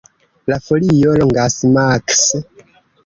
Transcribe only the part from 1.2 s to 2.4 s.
longas maks.